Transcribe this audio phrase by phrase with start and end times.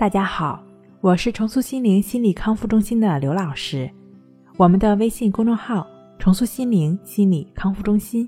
[0.00, 0.64] 大家好，
[1.02, 3.90] 我是重塑心灵心理康复中心的刘老师。
[4.56, 5.86] 我们的微信公众号
[6.18, 8.26] “重塑心灵心理康复中心”。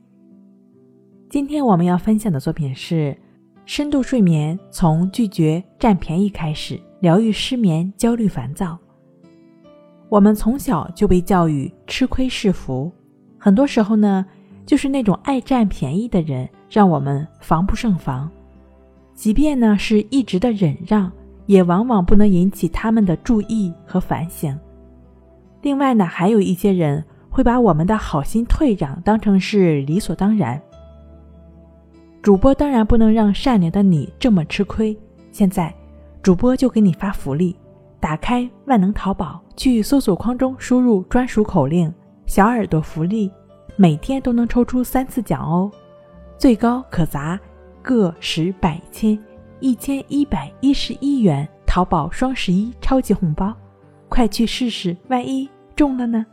[1.31, 3.17] 今天我们要分享的作品是：
[3.65, 8.79] 深度睡眠从拒绝占便宜开始，疗愈失眠、焦虑、烦躁。
[10.11, 12.93] 我们从小就被教育吃亏是福，
[13.39, 14.27] 很多时候呢，
[14.67, 18.31] 就是那种爱占便宜的人，让我们防不胜防。
[19.15, 21.11] 即便呢是一直的忍让。
[21.53, 24.59] 也往往不能引起他们的注意和反省。
[25.61, 30.59] 另外呢，还有一些人会把我们的好心退让当成是理所当然。
[32.23, 34.97] 主播当然不能让善良的你这么吃亏。
[35.31, 35.75] 现在，
[36.23, 37.55] 主播就给你发福利：
[38.01, 41.93] 打开万能淘宝，去搜索框中输入专属口令
[42.25, 43.31] “小耳朵福利”，
[43.77, 45.71] 每天都能抽出三次奖哦，
[46.39, 47.39] 最高可砸
[47.83, 49.19] 个十百千。
[49.63, 53.57] 一千一百一十一元淘宝双十一超级红包，
[54.09, 56.27] 快去试试，万一中了呢？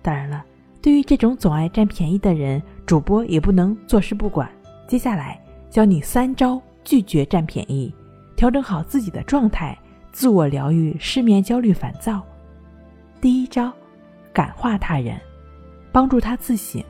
[0.00, 0.42] 当然了，
[0.80, 4.50] 对于这种总爱占便宜的人，主播也不能坐视不管。
[4.88, 7.94] 接下来教你三招拒绝占便宜，
[8.36, 9.78] 调整好自己的状态，
[10.12, 12.22] 自我疗愈失眠、焦虑、烦躁。
[13.20, 13.70] 第一招，
[14.32, 15.20] 感化他人，
[15.92, 16.82] 帮助他自省。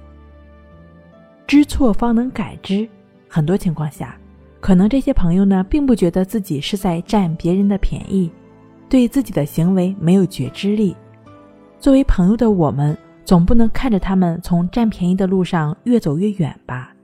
[1.45, 2.89] 知错方能改之，
[3.29, 4.17] 很多情况下。
[4.63, 8.31] 可能这些朋友呢，并不觉得自己是在占别人的便宜，
[8.89, 10.95] 对自己的行为没有觉知力。
[11.81, 16.95] 作为朋友的我们，总不能看着他们从占便宜的路上越走越远吧？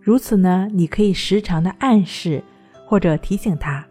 [0.00, 2.42] 如此呢，你可以时常的暗示
[2.86, 3.86] 或者提醒他，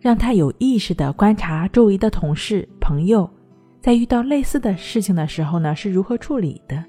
[0.00, 3.28] 让他有意识的观察周围的同事、朋友，
[3.80, 6.84] 在遇到类似的事情的时候呢，是如何处理的，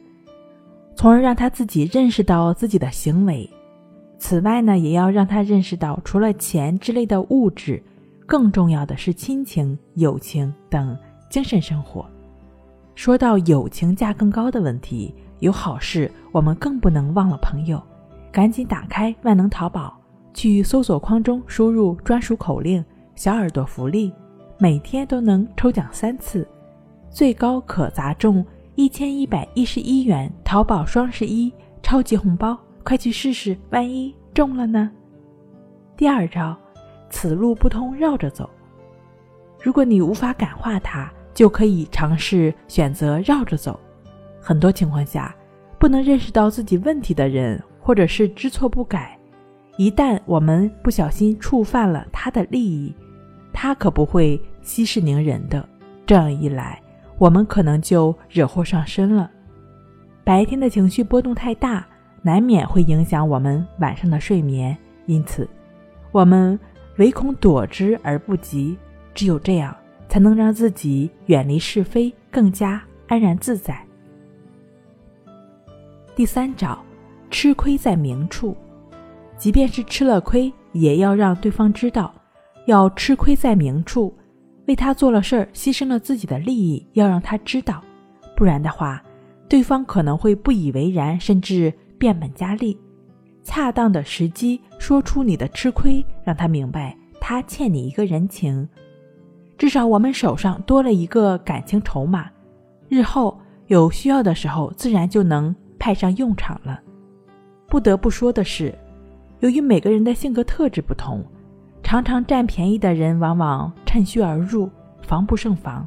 [0.95, 3.49] 从而让他自己认识到自己的行为。
[4.19, 7.81] 此外呢，也要让他认识到，除了钱之类的物质，
[8.25, 10.95] 更重要的是亲情、友情等
[11.29, 12.05] 精神生活。
[12.95, 17.81] 说到友情价更高的问题，有好事我们更不能忘了朋友。
[18.29, 19.97] 赶紧打开万能淘宝，
[20.33, 22.83] 去搜索框中输入专属口令
[23.15, 24.13] “小耳朵福利”，
[24.59, 26.45] 每天都能抽奖三次，
[27.09, 32.55] 最高可砸中一千一百一十一元淘宝双十一超级红包。
[32.89, 34.89] 快去试试，万一中了呢？
[35.95, 36.57] 第二招，
[37.07, 38.49] 此路不通，绕着走。
[39.61, 43.79] 如果你无法感化他，就可以尝试选择绕着走。
[44.41, 45.35] 很多情况下，
[45.77, 49.15] 不能认识到自己问题的人，或者是知错不改，
[49.77, 52.91] 一旦我们不小心触犯了他的利益，
[53.53, 55.63] 他可不会息事宁人的。
[56.07, 56.81] 这样一来，
[57.19, 59.29] 我们可能就惹祸上身了。
[60.23, 61.85] 白天的情绪波动太大。
[62.21, 65.47] 难免会影响我们晚上的睡眠，因此，
[66.11, 66.59] 我们
[66.97, 68.77] 唯恐躲之而不及。
[69.13, 69.75] 只有这样，
[70.07, 73.81] 才能让自己远离是非，更加安然自在。
[76.15, 76.77] 第三招，
[77.31, 78.55] 吃亏在明处，
[79.37, 82.13] 即便是吃了亏，也要让对方知道，
[82.65, 84.13] 要吃亏在明处，
[84.67, 87.81] 为他做了事儿，牺牲了自己的利益，要让他知道，
[88.35, 89.01] 不然的话，
[89.47, 91.73] 对方可能会不以为然，甚至。
[91.99, 92.75] 变本加厉，
[93.43, 98.67] 恰当的时机说出你的吃亏，让他明白他欠你一个人情。
[99.57, 102.31] 至少我们手上多了一个感情筹码，
[102.87, 106.79] 日后有需要的时候，自然就能派上用场了。
[107.67, 108.73] 不得不说的是，
[109.41, 111.21] 由于每个人的性格特质不同，
[111.83, 114.69] 常常占便宜的人往往趁虚而入，
[115.01, 115.85] 防不胜防。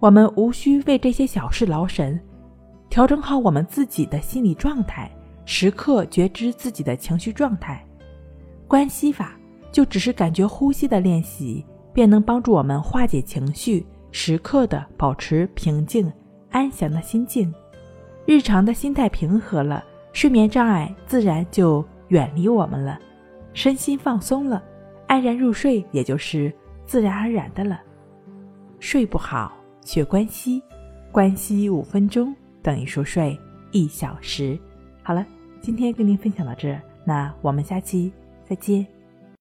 [0.00, 2.18] 我们无需为这些小事劳神，
[2.88, 5.10] 调整好我们自己的心理状态。
[5.50, 7.82] 时刻觉知自己的情绪状态，
[8.68, 9.34] 关系法
[9.72, 16.12] 就只是感觉呼吸的练习，便能帮助我们化解情绪，时刻的保持平静
[16.50, 17.50] 安详的心境。
[18.26, 19.82] 日常的心态平和了，
[20.12, 23.00] 睡眠障碍自然就远离我们了，
[23.54, 24.62] 身心放松了，
[25.06, 27.80] 安然入睡也就是自然而然的了。
[28.80, 30.62] 睡不好学关息，
[31.10, 33.34] 关息五分钟等于熟睡
[33.72, 34.58] 一小时。
[35.02, 35.26] 好了。
[35.60, 38.12] 今天跟您分享到这，那我们下期
[38.44, 38.97] 再见。